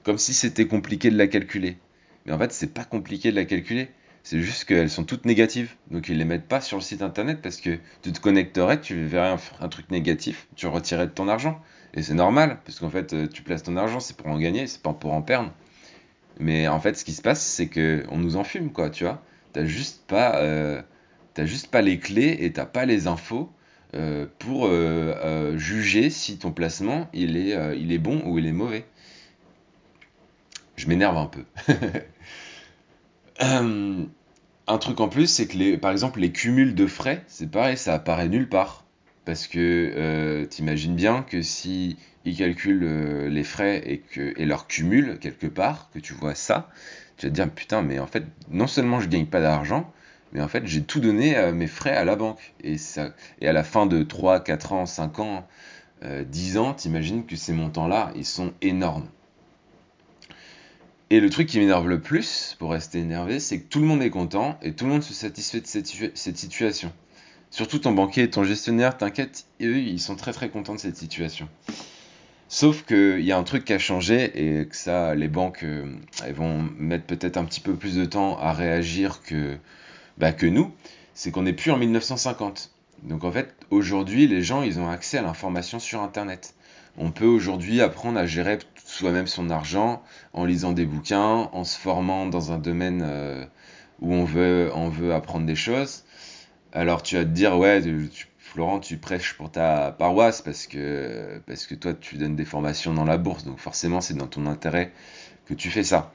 Comme 0.04 0.18
si 0.18 0.34
c'était 0.34 0.68
compliqué 0.68 1.12
de 1.12 1.18
la 1.18 1.28
calculer. 1.28 1.78
Mais 2.26 2.32
en 2.32 2.40
fait 2.40 2.54
c'est 2.54 2.74
pas 2.74 2.86
compliqué 2.86 3.32
de 3.32 3.36
la 3.36 3.44
calculer. 3.44 3.90
C'est 4.24 4.40
juste 4.40 4.64
qu'elles 4.64 4.90
sont 4.90 5.04
toutes 5.04 5.26
négatives. 5.26 5.76
Donc 5.92 6.08
ils 6.08 6.18
les 6.18 6.24
mettent 6.24 6.48
pas 6.48 6.62
sur 6.62 6.78
le 6.78 6.84
site 6.84 7.02
internet 7.02 7.40
parce 7.42 7.58
que 7.58 7.78
tu 8.04 8.14
te 8.14 8.22
connecterais, 8.22 8.80
tu 8.80 9.04
verrais 9.04 9.36
un, 9.60 9.68
truc 9.68 9.92
négatif, 9.92 10.48
tu 10.56 10.68
retirerais 10.68 11.08
de 11.08 11.12
ton 11.12 11.28
argent. 11.28 11.62
Et 11.94 12.04
c'est 12.04 12.14
normal, 12.14 12.60
parce 12.66 12.80
qu'en 12.80 12.90
fait, 12.90 13.14
euh, 13.14 13.28
tu 13.28 13.42
places 13.44 13.64
ton 13.64 13.76
argent, 13.78 14.00
c'est 14.00 14.16
pour 14.16 14.28
en 14.28 14.38
gagner, 14.38 14.68
c'est 14.68 14.82
pas 14.82 14.94
pour 14.94 15.14
en 15.14 15.22
perdre. 15.22 15.52
Mais 16.40 16.68
en 16.68 16.80
fait, 16.80 16.96
ce 16.96 17.04
qui 17.04 17.14
se 17.14 17.22
passe, 17.22 17.42
c'est 17.42 17.68
que 17.68 18.06
on 18.10 18.18
nous 18.18 18.38
enfume, 18.38 18.72
quoi, 18.72 18.90
tu 18.90 19.04
vois. 19.04 19.22
T'as 19.54 19.66
juste 19.66 20.06
pas, 20.08 20.38
euh, 20.38 20.82
juste 21.40 21.68
pas 21.68 21.82
les 21.82 22.00
clés 22.00 22.38
et 22.42 22.52
t'as 22.54 22.66
pas 22.66 22.86
les 22.86 23.08
infos 23.08 23.52
euh, 23.96 24.28
pour 24.38 24.70
juger 25.58 26.10
si 26.10 26.38
ton 26.38 26.52
placement 26.52 27.08
il 27.14 27.38
est, 27.38 27.52
est 27.52 27.98
bon 27.98 28.22
ou 28.26 28.38
il 28.38 28.46
est 28.46 28.52
mauvais. 28.52 28.86
Je 30.76 30.88
m'énerve 30.88 31.18
un 31.18 31.26
peu. 31.26 31.44
Un 34.70 34.78
truc 34.78 35.00
en 35.00 35.10
plus, 35.10 35.26
c'est 35.26 35.48
que 35.48 35.58
les, 35.58 35.78
par 35.78 35.90
exemple, 35.90 36.20
les 36.20 36.32
cumuls 36.32 36.76
de 36.76 36.86
frais, 36.86 37.24
c'est 37.26 37.50
pareil, 37.50 37.76
ça 37.76 37.96
apparaît 37.96 38.30
nulle 38.30 38.48
part. 38.48 38.86
Parce 39.26 39.48
que 39.48 39.94
euh, 39.96 40.46
t'imagines 40.46 40.96
bien 40.96 41.24
que 41.24 41.42
si 41.42 41.98
ils 42.26 42.36
calculent 42.36 42.84
euh, 42.84 43.30
les 43.30 43.44
frais 43.44 44.02
et, 44.18 44.46
leur 44.46 44.68
cumul 44.68 45.20
quelque 45.20 45.48
part, 45.48 45.90
que 45.94 46.00
tu 46.00 46.14
vois 46.14 46.36
ça, 46.36 46.70
tu 47.18 47.28
vas 47.28 47.30
te 47.30 47.36
dire 47.36 47.50
putain, 47.50 47.82
mais 47.82 48.00
en 48.00 48.08
fait, 48.08 48.24
non 48.50 48.68
seulement 48.68 49.00
je 49.00 49.08
gagne 49.08 49.26
pas 49.26 49.42
d'argent, 49.42 49.92
mais 50.32 50.42
en 50.42 50.48
fait, 50.48 50.66
j'ai 50.66 50.84
tout 50.84 51.00
donné 51.00 51.36
à 51.36 51.52
mes 51.52 51.68
frais 51.68 51.96
à 51.96 52.06
la 52.06 52.16
banque. 52.16 52.54
Et, 52.64 52.78
ça, 52.78 53.14
et 53.42 53.48
à 53.48 53.54
la 53.54 53.64
fin 53.64 53.86
de 53.86 54.04
3, 54.04 54.42
4 54.42 54.74
ans, 54.74 54.86
5 54.86 55.20
ans, 55.20 55.48
euh, 56.04 56.24
10 56.24 56.58
ans, 56.58 56.74
t'imagines 56.74 57.26
que 57.26 57.36
ces 57.36 57.54
montants-là, 57.54 58.12
ils 58.16 58.26
sont 58.26 58.54
énormes. 58.62 59.08
Et 61.10 61.20
le 61.20 61.30
truc 61.32 61.48
qui 61.48 61.58
m'énerve 61.58 61.88
le 61.88 62.00
plus, 62.00 62.56
pour 62.60 62.72
rester 62.72 63.00
énervé, 63.00 63.40
c'est 63.40 63.60
que 63.60 63.68
tout 63.68 63.80
le 63.80 63.88
monde 63.88 64.04
est 64.04 64.12
content 64.12 64.60
et 64.62 64.74
tout 64.74 64.86
le 64.86 64.92
monde 64.92 65.04
se 65.04 65.14
satisfait 65.14 65.60
de 65.60 65.66
cette 65.66 66.38
situation. 66.38 66.94
Surtout 67.52 67.80
ton 67.80 67.92
banquier 67.92 68.24
et 68.24 68.30
ton 68.30 68.44
gestionnaire, 68.44 68.98
t'inquiète, 68.98 69.46
eux, 69.62 69.78
ils 69.78 70.00
sont 70.00 70.16
très 70.16 70.34
très 70.34 70.50
contents 70.50 70.76
de 70.76 70.80
cette 70.80 70.98
situation. 70.98 71.50
Sauf 72.48 72.84
qu'il 72.84 73.22
y 73.22 73.32
a 73.32 73.38
un 73.38 73.44
truc 73.44 73.66
qui 73.66 73.74
a 73.74 73.80
changé 73.80 74.32
et 74.34 74.66
que 74.66 74.76
ça, 74.76 75.14
les 75.14 75.28
banques, 75.28 75.64
euh, 75.64 75.86
elles 76.26 76.34
vont 76.34 76.68
mettre 76.78 77.06
peut-être 77.06 77.38
un 77.38 77.46
petit 77.46 77.60
peu 77.60 77.76
plus 77.76 77.96
de 77.96 78.06
temps 78.06 78.40
à 78.40 78.54
réagir 78.54 79.22
que, 79.22 79.58
bah, 80.18 80.32
que 80.32 80.48
nous. 80.48 80.72
C'est 81.14 81.32
qu'on 81.32 81.44
n'est 81.44 81.54
plus 81.54 81.70
en 81.70 81.78
1950. 81.78 82.72
Donc 83.04 83.24
en 83.24 83.32
fait, 83.32 83.56
aujourd'hui, 83.70 84.28
les 84.28 84.42
gens, 84.42 84.64
ils 84.64 84.80
ont 84.80 84.90
accès 84.90 85.18
à 85.18 85.22
l'information 85.22 85.80
sur 85.80 86.02
Internet. 86.02 86.56
On 86.98 87.12
peut 87.12 87.26
aujourd'hui 87.26 87.82
apprendre 87.82 88.18
à 88.20 88.26
gérer 88.26 88.60
soi-même 88.84 89.28
son 89.28 89.50
argent 89.50 90.02
en 90.34 90.46
lisant 90.46 90.72
des 90.72 90.86
bouquins, 90.86 91.50
en 91.54 91.64
se 91.64 91.78
formant 91.78 92.26
dans 92.26 92.52
un 92.52 92.58
domaine 92.58 93.04
euh, 93.06 93.46
où 94.02 94.14
on 94.14 94.24
veut, 94.24 94.72
on 94.74 94.90
veut 94.90 95.14
apprendre 95.14 95.46
des 95.46 95.56
choses. 95.56 96.04
Alors 96.74 97.04
tu 97.04 97.16
vas 97.16 97.24
te 97.24 97.30
dire, 97.30 97.58
ouais, 97.58 97.82
Florent, 98.38 98.80
tu 98.80 98.98
prêches 98.98 99.34
pour 99.36 99.52
ta 99.52 99.92
paroisse 99.92 100.42
parce 100.42 100.68
que, 100.68 101.42
parce 101.48 101.68
que 101.68 101.76
toi, 101.76 101.94
tu 101.94 102.18
donnes 102.18 102.36
des 102.36 102.46
formations 102.46 102.94
dans 102.94 103.06
la 103.06 103.18
bourse, 103.18 103.44
donc 103.44 103.60
forcément, 103.60 104.02
c'est 104.02 104.16
dans 104.16 104.28
ton 104.28 104.46
intérêt 104.46 104.92
que 105.46 105.54
tu 105.54 105.70
fais 105.70 105.84
ça. 105.84 106.12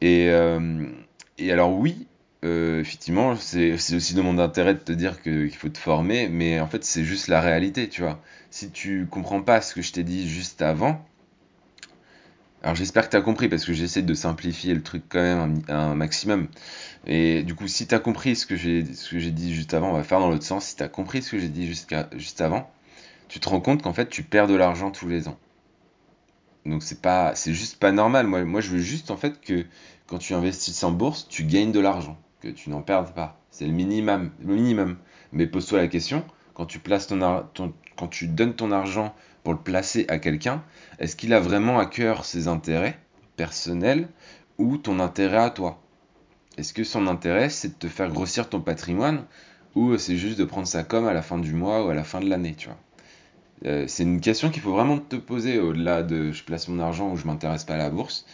Et, 0.00 0.28
euh, 0.30 0.86
et 1.38 1.52
alors 1.52 1.72
oui, 1.72 2.06
euh, 2.44 2.80
effectivement, 2.80 3.36
c'est 3.36 3.72
aussi 3.72 4.14
dans 4.14 4.22
mon 4.22 4.38
intérêt 4.38 4.74
de 4.74 4.80
te 4.80 4.92
dire 4.92 5.22
qu'il 5.22 5.54
faut 5.54 5.68
te 5.68 5.78
former, 5.78 6.28
mais 6.28 6.60
en 6.60 6.66
fait, 6.66 6.84
c'est 6.84 7.04
juste 7.04 7.28
la 7.28 7.40
réalité, 7.40 7.88
tu 7.88 8.02
vois. 8.02 8.20
Si 8.50 8.70
tu 8.70 9.06
comprends 9.10 9.42
pas 9.42 9.60
ce 9.60 9.74
que 9.74 9.82
je 9.82 9.92
t'ai 9.92 10.04
dit 10.04 10.28
juste 10.28 10.62
avant, 10.62 11.04
Alors 12.62 12.74
j'espère 12.74 13.06
que 13.06 13.10
tu 13.10 13.16
as 13.16 13.22
compris 13.22 13.48
parce 13.48 13.64
que 13.64 13.72
j'essaie 13.72 14.02
de 14.02 14.14
simplifier 14.14 14.74
le 14.74 14.82
truc 14.82 15.04
quand 15.08 15.20
même 15.20 15.62
un, 15.68 15.94
maximum. 15.94 16.48
Et 17.06 17.42
du 17.42 17.54
coup, 17.54 17.68
si 17.68 17.86
tu 17.86 17.94
as 17.94 17.98
compris 17.98 18.34
ce 18.34 18.46
que 18.46 18.56
j'ai 18.56 18.82
dit 18.82 19.54
juste 19.54 19.74
avant, 19.74 19.90
on 19.90 19.92
va 19.92 20.02
faire 20.02 20.18
dans 20.18 20.30
l'autre 20.30 20.44
sens. 20.44 20.66
Si 20.66 20.76
tu 20.76 20.82
as 20.82 20.88
compris 20.88 21.22
ce 21.22 21.30
que 21.30 21.38
j'ai 21.38 21.48
dit 21.48 21.66
juste 21.66 22.40
avant, 22.40 22.70
tu 23.28 23.40
te 23.40 23.48
rends 23.48 23.60
compte 23.60 23.82
qu'en 23.82 23.92
fait, 23.92 24.08
tu 24.08 24.22
perds 24.22 24.48
de 24.48 24.54
l'argent 24.54 24.90
tous 24.90 25.08
les 25.08 25.28
ans. 25.28 25.38
Donc 26.66 26.82
c'est 26.82 27.00
pas 27.00 27.34
c'est 27.34 27.54
juste 27.54 27.78
pas 27.78 27.92
normal. 27.92 28.26
Moi 28.26 28.44
moi 28.44 28.60
je 28.60 28.70
veux 28.70 28.80
juste 28.80 29.10
en 29.10 29.16
fait 29.16 29.40
que 29.40 29.64
quand 30.06 30.18
tu 30.18 30.34
investis 30.34 30.82
en 30.84 30.90
bourse, 30.90 31.28
tu 31.28 31.44
gagnes 31.44 31.72
de 31.72 31.80
l'argent, 31.80 32.18
que 32.40 32.48
tu 32.48 32.70
n'en 32.70 32.82
perdes 32.82 33.14
pas. 33.14 33.40
C'est 33.50 33.66
le 33.66 33.72
minimum, 33.72 34.30
le 34.44 34.54
minimum. 34.54 34.96
Mais 35.32 35.46
pose-toi 35.46 35.78
la 35.78 35.88
question, 35.88 36.24
quand 36.56 36.66
tu 38.08 38.26
donnes 38.26 38.54
ton 38.54 38.72
argent 38.72 39.14
pour 39.44 39.52
le 39.52 39.58
placer 39.60 40.06
à 40.08 40.18
quelqu'un, 40.18 40.62
est-ce 40.98 41.14
qu'il 41.14 41.34
a 41.34 41.40
vraiment 41.40 41.78
à 41.78 41.86
cœur 41.86 42.24
ses 42.24 42.48
intérêts 42.48 42.98
personnels 43.36 44.08
ou 44.58 44.78
ton 44.78 44.98
intérêt 44.98 45.36
à 45.36 45.50
toi? 45.50 45.82
Est-ce 46.56 46.72
que 46.72 46.84
son 46.84 47.06
intérêt 47.06 47.50
c'est 47.50 47.68
de 47.68 47.74
te 47.74 47.88
faire 47.88 48.08
grossir 48.08 48.48
ton 48.48 48.60
patrimoine 48.60 49.24
ou 49.74 49.98
c'est 49.98 50.16
juste 50.16 50.38
de 50.38 50.44
prendre 50.44 50.66
sa 50.66 50.82
com 50.82 51.06
à 51.06 51.12
la 51.12 51.22
fin 51.22 51.38
du 51.38 51.52
mois 51.52 51.84
ou 51.84 51.90
à 51.90 51.94
la 51.94 52.04
fin 52.04 52.20
de 52.20 52.28
l'année, 52.28 52.54
tu 52.56 52.68
vois? 52.68 52.78
Euh, 53.66 53.84
c'est 53.86 54.02
une 54.02 54.20
question 54.20 54.50
qu'il 54.50 54.62
faut 54.62 54.72
vraiment 54.72 54.98
te 54.98 55.16
poser 55.16 55.58
au-delà 55.58 56.02
de 56.02 56.32
je 56.32 56.42
place 56.44 56.68
mon 56.68 56.78
argent 56.78 57.10
ou 57.10 57.16
je 57.16 57.26
m'intéresse 57.26 57.64
pas 57.64 57.74
à 57.74 57.78
la 57.78 57.90
bourse. 57.90 58.26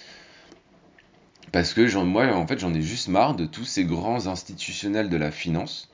Parce 1.52 1.74
que 1.74 1.96
moi, 2.02 2.26
en 2.34 2.46
fait, 2.46 2.58
j'en 2.58 2.72
ai 2.72 2.82
juste 2.82 3.08
marre 3.08 3.34
de 3.34 3.46
tous 3.46 3.64
ces 3.64 3.84
grands 3.84 4.26
institutionnels 4.26 5.10
de 5.10 5.16
la 5.16 5.30
finance 5.30 5.90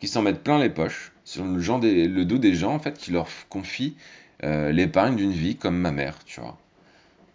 qui 0.00 0.08
s'en 0.08 0.22
mettent 0.22 0.42
plein 0.42 0.58
les 0.58 0.70
poches 0.70 1.12
sur 1.24 1.44
le, 1.44 1.60
genre 1.60 1.80
le 1.80 2.24
dos 2.24 2.38
des 2.38 2.54
gens, 2.54 2.74
en 2.74 2.78
fait, 2.80 2.98
qui 2.98 3.12
leur 3.12 3.28
confient 3.48 3.94
euh, 4.42 4.72
l'épargne 4.72 5.16
d'une 5.16 5.32
vie 5.32 5.56
comme 5.56 5.76
ma 5.76 5.92
mère, 5.92 6.18
tu 6.24 6.40
vois. 6.40 6.58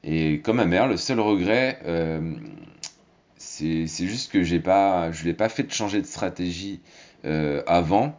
Et 0.06 0.40
comme 0.40 0.58
ma 0.58 0.66
mère, 0.66 0.88
le 0.88 0.98
seul 0.98 1.20
regret, 1.20 1.80
euh, 1.86 2.20
c'est 3.38 3.88
juste 3.88 4.32
que 4.32 4.58
pas, 4.60 5.12
je 5.12 5.26
l'ai 5.26 5.34
pas 5.34 5.50
fait 5.50 5.64
de 5.64 5.72
changer 5.72 6.00
de 6.00 6.06
stratégie 6.06 6.80
euh, 7.26 7.64
avant, 7.66 8.18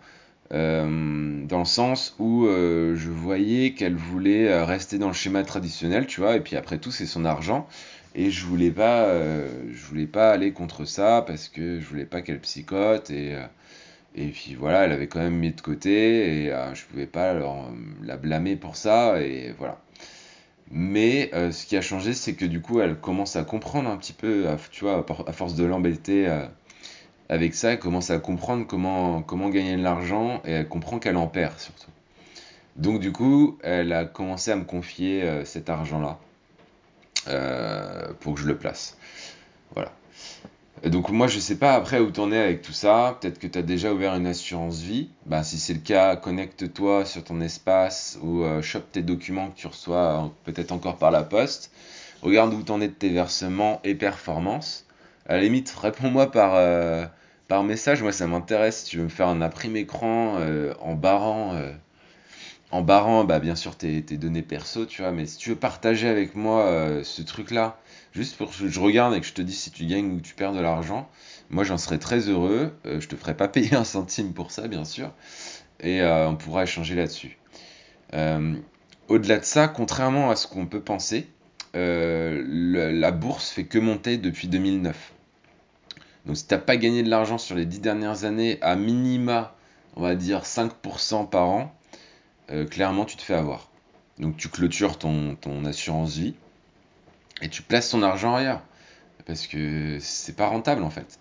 euh, 0.53 1.45
dans 1.47 1.61
le 1.61 1.65
sens 1.65 2.17
où 2.19 2.47
je 2.49 3.09
voyais 3.09 3.73
qu'elle 3.73 3.95
voulait 3.95 4.63
rester 4.65 4.99
dans 4.99 5.09
le 5.09 5.15
schéma 5.15 5.45
traditionnel, 5.45 6.07
tu 6.07 6.21
vois, 6.21 6.35
et 6.37 6.41
puis 6.41 6.57
après 6.57 6.79
tout, 6.79 6.91
c'est 6.91 7.07
son 7.07 7.25
argent, 7.25 7.69
et 8.17 8.31
je 8.31 8.45
voulais 8.47 8.73
pas, 8.73 9.09
je 9.09 9.87
voulais 9.87 10.07
pas 10.07 10.33
aller 10.33 10.51
contre 10.53 10.87
ça 10.87 11.23
parce 11.25 11.49
que 11.49 11.79
je 11.79 11.87
voulais 11.87 12.05
pas 12.07 12.21
qu'elle 12.21 12.41
psychote, 12.41 13.11
et, 13.11 13.37
et 14.17 14.29
puis 14.29 14.55
voilà, 14.55 14.85
elle 14.85 14.93
avait 14.93 15.07
quand 15.07 15.21
même 15.21 15.37
mis 15.37 15.53
de 15.53 15.61
côté, 15.61 16.45
et 16.45 16.53
euh, 16.53 16.75
je 16.75 16.85
pouvais 16.87 17.07
pas 17.07 17.31
alors, 17.31 17.71
la 18.03 18.17
blâmer 18.17 18.57
pour 18.57 18.77
ça, 18.77 19.21
et 19.21 19.55
voilà. 19.59 19.79
Mais 20.71 21.31
euh, 21.35 21.53
ce 21.53 21.67
qui 21.67 21.77
a 21.77 21.81
changé, 21.83 22.13
c'est 22.15 22.35
que 22.35 22.45
du 22.45 22.61
coup, 22.61 22.81
elle 22.81 22.97
commence 22.97 23.37
à 23.37 23.45
comprendre 23.45 23.89
un 23.91 23.97
petit 23.97 24.13
peu, 24.13 24.49
à- 24.49 24.57
tu 24.73 24.85
vois, 24.85 25.05
à, 25.27 25.33
force 25.33 25.55
de 25.55 25.65
l'embêter 25.65 26.29
euh, 26.29 26.47
avec 27.29 27.55
ça, 27.55 27.73
elle 27.73 27.79
commence 27.79 28.11
à 28.11 28.19
comprendre 28.19 28.67
comment, 28.67 29.23
comment 29.23 29.51
gagner 29.51 29.77
de 29.77 29.83
l'argent, 29.83 30.43
et 30.45 30.53
elle 30.53 30.69
comprend 30.69 30.99
qu'elle 30.99 31.17
en 31.17 31.29
perd 31.29 31.59
surtout. 31.59 31.91
Donc 32.77 33.01
du 33.01 33.13
coup, 33.13 33.59
elle 33.63 33.93
a 33.93 34.05
commencé 34.05 34.51
à 34.51 34.57
me 34.57 34.65
confier 34.65 35.23
euh, 35.23 35.45
cet 35.45 35.71
argent-là 35.71 36.19
euh, 37.29 38.13
pour 38.21 38.35
que 38.35 38.41
je 38.41 38.47
le 38.47 38.57
place. 38.57 38.97
Voilà. 39.75 39.93
Donc 40.85 41.09
moi, 41.09 41.27
je 41.27 41.39
sais 41.39 41.57
pas 41.57 41.73
après 41.75 42.01
où 42.01 42.11
t'en 42.11 42.31
es 42.31 42.39
avec 42.39 42.63
tout 42.63 42.73
ça. 42.73 43.17
Peut-être 43.21 43.39
que 43.39 43.47
tu 43.47 43.59
as 43.59 43.63
déjà 43.63 43.93
ouvert 43.93 44.15
une 44.15 44.27
assurance 44.27 44.81
vie. 44.81 45.09
Bah, 45.25 45.43
si 45.43 45.59
c'est 45.59 45.73
le 45.73 45.81
cas, 45.81 46.17
connecte-toi 46.17 47.05
sur 47.07 47.25
ton 47.25 47.41
espace 47.41 48.19
ou 48.23 48.43
euh, 48.43 48.61
chope 48.61 48.93
tes 48.93 49.03
documents 49.03 49.49
que 49.51 49.57
tu 49.57 49.67
reçois 49.67 49.97
euh, 49.97 50.29
peut-être 50.45 50.73
encore 50.73 50.99
par 50.99 51.11
la 51.11 51.23
poste. 51.23 51.73
Regarde 52.23 52.53
où 52.53 52.63
t'en 52.63 52.81
es 52.81 52.89
de 52.89 52.93
tes 52.93 53.09
versements 53.09 53.81
et 53.85 53.95
performances. 53.95 54.87
À 55.29 55.35
la 55.35 55.41
limite, 55.41 55.71
réponds-moi 55.71 56.31
par, 56.31 56.53
euh, 56.55 57.07
par 57.49 57.65
message. 57.65 58.03
Moi, 58.03 58.13
ça 58.13 58.27
m'intéresse. 58.27 58.85
Tu 58.85 58.99
veux 58.99 59.05
me 59.05 59.09
faire 59.09 59.29
un 59.29 59.41
imprime 59.41 59.77
écran 59.77 60.39
en 60.81 60.95
barrant 60.95 61.59
en 62.71 62.83
barrant, 62.83 63.25
bah, 63.25 63.39
bien 63.39 63.55
sûr, 63.55 63.77
tes, 63.77 64.03
données 64.03 64.43
perso, 64.43 64.87
tu 64.87 65.03
vois, 65.03 65.13
mais 65.13 65.27
si 65.27 65.39
tu 65.39 65.51
veux 65.51 65.57
partager 65.57 66.09
avec 66.09 66.35
moi 66.35 66.67
euh, 66.67 67.05
ce 67.05 67.23
truc-là, 67.23 67.79
juste 68.13 68.37
pour 68.37 68.51
que 68.51 68.69
je 68.69 68.81
regarde 68.81 69.15
et 69.15 69.21
que 69.21 69.27
je 69.27 69.35
te 69.35 69.43
dise 69.43 69.59
si 69.59 69.71
tu 69.71 69.87
gagnes 69.87 70.13
ou 70.13 70.21
tu 70.21 70.35
perds 70.35 70.53
de 70.53 70.61
l'argent, 70.61 71.09
moi 71.51 71.65
j'en 71.65 71.79
serais 71.79 71.99
très 71.99 72.29
heureux. 72.29 72.73
Euh, 72.87 73.01
je 73.01 73.09
te 73.09 73.17
ferai 73.17 73.37
pas 73.37 73.49
payer 73.57 73.75
un 73.75 73.85
centime 73.85 74.33
pour 74.33 74.51
ça, 74.51 74.69
bien 74.69 74.85
sûr, 74.85 75.13
et 75.81 76.01
euh, 76.01 76.29
on 76.29 76.37
pourra 76.37 76.65
échanger 76.65 76.95
là-dessus. 76.95 77.39
Euh, 78.15 78.55
au-delà 79.09 79.39
de 79.39 79.45
ça, 79.45 79.69
contrairement 79.69 80.31
à 80.31 80.37
ce 80.37 80.47
qu'on 80.47 80.67
peut 80.67 80.81
penser, 80.81 81.29
la 81.75 83.11
bourse 83.11 83.51
fait 83.51 83.65
que 83.65 83.79
monter 83.79 84.17
depuis 84.17 84.49
2009. 84.49 85.13
Donc 86.25 86.39
si 86.39 86.47
t'as 86.47 86.57
pas 86.57 86.79
gagné 86.79 87.03
de 87.03 87.11
l'argent 87.11 87.37
sur 87.37 87.55
les 87.55 87.67
10 87.67 87.81
dernières 87.81 88.25
années, 88.25 88.59
à 88.63 88.77
minima, 88.77 89.55
on 89.95 90.01
va 90.01 90.15
dire 90.15 90.45
5% 90.45 91.29
par 91.29 91.49
an, 91.51 91.75
euh, 92.51 92.67
clairement 92.67 93.05
tu 93.05 93.17
te 93.17 93.23
fais 93.23 93.35
avoir. 93.35 93.69
Donc 94.19 94.37
tu 94.37 94.49
clôtures 94.49 94.99
ton, 94.99 95.37
assurance 95.65 96.17
vie 96.17 96.35
et 97.43 97.49
tu 97.49 97.63
places 97.63 97.91
ton 97.91 98.03
argent 98.03 98.35
ailleurs. 98.35 98.63
Parce 99.27 99.47
que 99.47 99.99
c'est 100.01 100.37
pas 100.37 100.47
rentable 100.47 100.85
en 100.85 100.91
fait. 100.91 101.19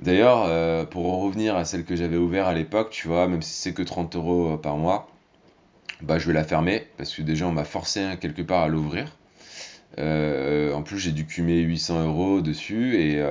D'ailleurs, 0.00 0.44
euh, 0.46 0.84
pour 0.84 1.12
en 1.12 1.20
revenir 1.20 1.56
à 1.56 1.64
celle 1.64 1.84
que 1.84 1.96
j'avais 1.96 2.16
ouverte 2.16 2.48
à 2.48 2.52
l'époque, 2.52 2.90
tu 2.90 3.08
vois, 3.08 3.28
même 3.28 3.40
si 3.40 3.52
c'est 3.52 3.72
que 3.72 3.82
30 3.82 4.16
euros 4.16 4.54
euh, 4.54 4.56
par 4.56 4.76
mois, 4.76 5.08
bah 6.02 6.18
je 6.18 6.26
vais 6.26 6.32
la 6.32 6.44
fermer 6.44 6.88
parce 6.96 7.14
que 7.14 7.22
déjà 7.22 7.46
on 7.46 7.52
m'a 7.52 7.64
forcé 7.64 8.00
hein, 8.00 8.16
quelque 8.16 8.42
part 8.42 8.62
à 8.62 8.68
l'ouvrir. 8.68 9.16
En 9.98 10.82
plus 10.82 10.98
j'ai 10.98 11.12
dû 11.12 11.26
cumer 11.26 11.60
800 11.60 12.06
euros 12.06 12.40
dessus 12.40 12.96
et, 12.96 13.22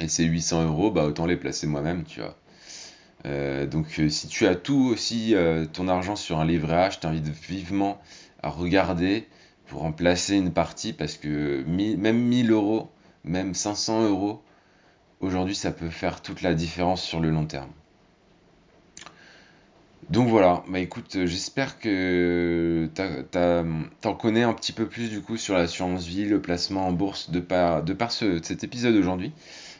et 0.00 0.08
ces 0.08 0.24
800 0.24 0.64
euros, 0.66 0.90
bah 0.90 1.04
autant 1.04 1.26
les 1.26 1.36
placer 1.36 1.66
moi-même, 1.66 2.04
tu 2.04 2.20
vois. 2.20 2.36
Euh, 3.26 3.66
donc 3.66 3.86
euh, 3.98 4.08
si 4.08 4.28
tu 4.28 4.46
as 4.46 4.54
tout 4.54 4.88
aussi 4.92 5.34
euh, 5.34 5.66
ton 5.66 5.88
argent 5.88 6.14
sur 6.14 6.38
un 6.38 6.44
livret 6.44 6.90
je 6.92 7.00
t'invite 7.00 7.26
vivement 7.26 8.00
à 8.42 8.50
regarder 8.50 9.26
pour 9.66 9.84
en 9.84 9.90
placer 9.90 10.36
une 10.36 10.52
partie 10.52 10.92
parce 10.92 11.16
que 11.16 11.64
même 11.66 12.18
1000 12.18 12.52
euros, 12.52 12.90
même 13.24 13.54
500 13.54 14.08
euros, 14.08 14.42
aujourd'hui 15.20 15.56
ça 15.56 15.72
peut 15.72 15.90
faire 15.90 16.22
toute 16.22 16.42
la 16.42 16.54
différence 16.54 17.02
sur 17.02 17.18
le 17.20 17.30
long 17.30 17.46
terme. 17.46 17.70
Donc 20.10 20.28
voilà, 20.28 20.62
bah 20.68 20.78
écoute, 20.78 21.16
euh, 21.16 21.26
j'espère 21.26 21.78
que 21.80 22.88
t'en 24.00 24.14
connais 24.14 24.42
un 24.44 24.52
petit 24.52 24.72
peu 24.72 24.86
plus 24.88 25.10
du 25.10 25.20
coup 25.20 25.36
sur 25.36 25.54
l'assurance 25.54 26.06
vie, 26.06 26.24
le 26.24 26.40
placement 26.40 26.86
en 26.86 26.92
bourse 26.92 27.30
de 27.30 27.40
par, 27.40 27.82
de 27.82 27.92
par 27.92 28.12
ce- 28.12 28.40
cet 28.42 28.62
épisode 28.64 28.94
aujourd'hui. 28.94 29.32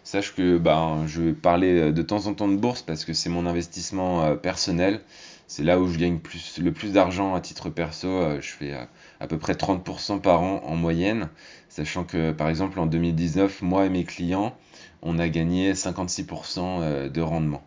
Sache 0.05 0.35
que 0.35 0.59
ben, 0.59 1.05
je 1.07 1.23
vais 1.23 1.33
parler 1.33 1.79
euh, 1.81 1.93
de 1.93 2.03
temps 2.03 2.27
en 2.27 2.35
temps 2.35 2.49
de 2.49 2.57
bourse 2.57 2.83
parce 2.83 3.05
que 3.05 3.13
c'est 3.13 3.29
mon 3.31 3.47
investissement 3.47 4.25
euh, 4.25 4.35
personnel. 4.37 5.01
C'est 5.49 5.63
là 5.65 5.79
où 5.81 5.87
je 5.89 5.99
gagne 5.99 6.19
plus, 6.19 6.59
le 6.59 6.73
plus 6.73 6.93
d'argent 6.93 7.35
à 7.37 7.41
titre 7.41 7.71
perso. 7.71 8.09
Je 8.41 8.51
fais 8.51 8.75
à 9.21 9.27
peu 9.29 9.39
près 9.39 9.55
30% 9.55 10.19
par 10.19 10.43
an 10.43 10.61
en 10.65 10.75
moyenne. 10.77 11.29
Sachant 11.69 12.03
que 12.05 12.33
par 12.33 12.49
exemple 12.49 12.81
en 12.81 12.87
2019, 12.87 13.63
moi 13.63 13.87
et 13.87 13.91
mes 13.91 14.05
clients, 14.05 14.57
on 15.03 15.19
a 15.21 15.29
gagné 15.29 15.75
56% 15.77 16.81
euh, 16.83 17.09
de 17.09 17.21
rendement. 17.21 17.63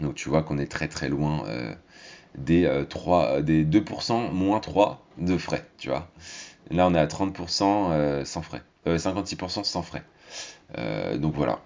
Donc 0.00 0.14
tu 0.14 0.28
vois 0.28 0.42
qu'on 0.42 0.58
est 0.58 0.66
très 0.70 0.88
très 0.88 1.08
loin 1.08 1.44
euh, 1.46 1.74
des, 2.36 2.64
euh, 2.66 2.84
3, 2.84 3.38
euh, 3.38 3.42
des 3.42 3.64
2% 3.64 4.30
moins 4.32 4.60
3 4.60 5.04
de 5.18 5.38
frais, 5.38 5.64
tu 5.78 5.88
vois. 5.88 6.08
Là 6.70 6.86
on 6.86 6.94
est 6.94 6.98
à 6.98 7.06
30% 7.06 7.90
euh, 7.92 8.24
sans 8.24 8.42
frais. 8.42 8.62
Euh, 8.86 8.98
56% 8.98 9.64
sans 9.64 9.82
frais. 9.82 10.02
Euh, 10.78 11.16
donc 11.18 11.34
voilà. 11.34 11.60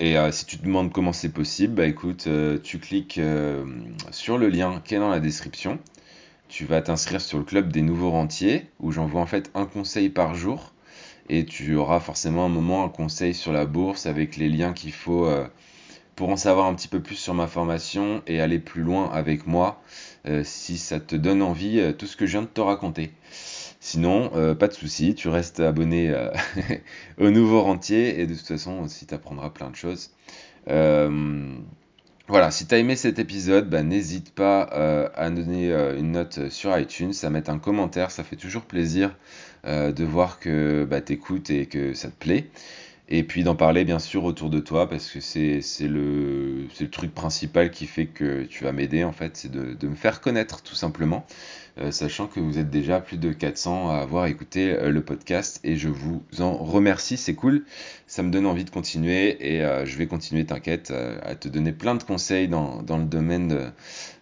Et 0.00 0.16
euh, 0.16 0.32
si 0.32 0.46
tu 0.46 0.58
te 0.58 0.64
demandes 0.64 0.92
comment 0.92 1.12
c'est 1.12 1.28
possible, 1.28 1.74
bah 1.74 1.86
écoute, 1.86 2.24
euh, 2.26 2.58
tu 2.62 2.78
cliques 2.78 3.18
euh, 3.18 3.64
sur 4.10 4.38
le 4.38 4.48
lien 4.48 4.80
qui 4.84 4.94
est 4.94 4.98
dans 4.98 5.10
la 5.10 5.20
description. 5.20 5.78
Tu 6.48 6.64
vas 6.66 6.82
t'inscrire 6.82 7.20
sur 7.20 7.38
le 7.38 7.44
club 7.44 7.72
des 7.72 7.82
nouveaux 7.82 8.10
rentiers, 8.10 8.66
où 8.80 8.90
j'envoie 8.92 9.20
en 9.20 9.26
fait 9.26 9.50
un 9.54 9.64
conseil 9.64 10.08
par 10.08 10.34
jour. 10.34 10.72
Et 11.28 11.46
tu 11.46 11.76
auras 11.76 12.00
forcément 12.00 12.46
un 12.46 12.48
moment 12.48 12.84
un 12.84 12.88
conseil 12.88 13.32
sur 13.34 13.52
la 13.52 13.64
bourse 13.64 14.06
avec 14.06 14.36
les 14.36 14.48
liens 14.48 14.72
qu'il 14.72 14.92
faut 14.92 15.26
euh, 15.26 15.46
pour 16.16 16.28
en 16.28 16.36
savoir 16.36 16.66
un 16.66 16.74
petit 16.74 16.88
peu 16.88 17.00
plus 17.00 17.16
sur 17.16 17.34
ma 17.34 17.46
formation 17.46 18.22
et 18.26 18.40
aller 18.40 18.58
plus 18.58 18.82
loin 18.82 19.10
avec 19.10 19.46
moi, 19.46 19.82
euh, 20.26 20.42
si 20.44 20.78
ça 20.78 21.00
te 21.00 21.16
donne 21.16 21.42
envie, 21.42 21.80
euh, 21.80 21.92
tout 21.92 22.06
ce 22.06 22.16
que 22.16 22.26
je 22.26 22.32
viens 22.32 22.42
de 22.42 22.46
te 22.46 22.60
raconter. 22.60 23.12
Sinon, 23.80 24.30
euh, 24.36 24.54
pas 24.54 24.68
de 24.68 24.72
souci, 24.74 25.14
tu 25.14 25.28
restes 25.28 25.60
abonné 25.60 26.14
au 27.18 27.30
nouveau 27.30 27.62
rentier 27.62 28.20
et 28.20 28.26
de 28.26 28.34
toute 28.34 28.46
façon 28.46 28.80
aussi 28.80 29.06
tu 29.06 29.14
apprendras 29.14 29.50
plein 29.50 29.70
de 29.70 29.76
choses. 29.76 30.10
Voilà, 32.28 32.50
si 32.52 32.66
tu 32.66 32.74
as 32.74 32.78
aimé 32.78 32.94
cet 32.94 33.18
épisode, 33.18 33.68
bah, 33.68 33.82
n'hésite 33.82 34.32
pas 34.32 34.62
à 34.62 35.28
donner 35.28 35.72
une 35.98 36.12
note 36.12 36.48
sur 36.50 36.78
iTunes, 36.78 37.12
à 37.24 37.30
mettre 37.30 37.50
un 37.50 37.58
commentaire, 37.58 38.10
ça 38.12 38.22
fait 38.22 38.36
toujours 38.36 38.62
plaisir 38.62 39.14
de 39.64 40.04
voir 40.04 40.38
que 40.38 40.86
bah, 40.88 41.00
tu 41.00 41.14
écoutes 41.14 41.50
et 41.50 41.66
que 41.66 41.94
ça 41.94 42.08
te 42.08 42.14
plaît. 42.14 42.46
Et 43.08 43.24
puis 43.24 43.44
d'en 43.44 43.56
parler 43.56 43.84
bien 43.84 43.98
sûr 43.98 44.24
autour 44.24 44.48
de 44.48 44.60
toi 44.60 44.88
parce 44.88 45.10
que 45.10 45.20
c'est 45.20 45.60
le, 45.80 46.66
truc 46.90 47.12
principal 47.14 47.70
qui 47.70 47.86
fait 47.86 48.06
que 48.06 48.44
tu 48.44 48.64
vas 48.64 48.72
m'aider 48.72 49.04
en 49.04 49.12
fait, 49.12 49.36
c'est 49.36 49.50
de, 49.50 49.86
me 49.86 49.94
faire 49.94 50.20
connaître 50.20 50.62
tout 50.62 50.74
simplement. 50.74 51.26
Euh, 51.78 51.90
sachant 51.90 52.26
que 52.26 52.38
vous 52.38 52.58
êtes 52.58 52.70
déjà 52.70 53.00
plus 53.00 53.16
de 53.16 53.32
400 53.32 53.90
à 53.90 53.96
avoir 53.96 54.26
écouté 54.26 54.72
euh, 54.72 54.90
le 54.90 55.02
podcast 55.02 55.58
et 55.64 55.76
je 55.76 55.88
vous 55.88 56.22
en 56.38 56.54
remercie, 56.56 57.16
c'est 57.16 57.34
cool, 57.34 57.64
ça 58.06 58.22
me 58.22 58.30
donne 58.30 58.44
envie 58.44 58.64
de 58.64 58.70
continuer 58.70 59.54
et 59.54 59.64
euh, 59.64 59.86
je 59.86 59.96
vais 59.96 60.06
continuer, 60.06 60.44
t'inquiète, 60.44 60.92
à 61.22 61.34
te 61.34 61.48
donner 61.48 61.72
plein 61.72 61.94
de 61.94 62.02
conseils 62.02 62.46
dans, 62.46 62.82
le 62.86 63.04
domaine 63.04 63.72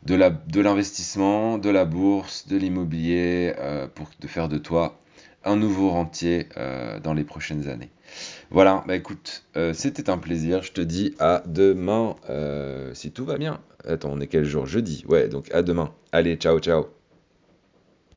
de, 0.04 0.60
l'investissement, 0.62 1.58
de 1.58 1.70
la 1.70 1.84
bourse, 1.84 2.46
de 2.46 2.56
l'immobilier, 2.56 3.52
pour 3.94 4.10
faire 4.26 4.49
de 4.49 4.58
toi 4.58 5.00
un 5.44 5.56
nouveau 5.56 5.90
rentier 5.90 6.49
dans 7.02 7.14
les 7.14 7.25
prochaines 7.25 7.68
années. 7.68 7.90
Voilà, 8.50 8.85
bah 8.87 8.97
écoute, 8.97 9.45
c'était 9.73 10.11
un 10.11 10.19
plaisir, 10.19 10.62
je 10.62 10.73
te 10.73 10.81
dis 10.81 11.14
à 11.19 11.43
demain, 11.47 12.17
si 12.95 13.12
tout 13.12 13.25
va 13.25 13.38
bien. 13.38 13.61
Attends, 13.87 14.11
on 14.12 14.21
est 14.21 14.26
quel 14.26 14.45
jour? 14.45 14.67
Jeudi, 14.67 15.05
ouais, 15.09 15.29
donc 15.29 15.50
à 15.52 15.62
demain. 15.62 15.93
Allez, 16.12 16.37
ciao, 16.37 16.59
ciao. 16.59 17.00